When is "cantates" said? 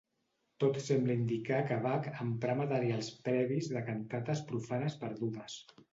3.91-4.43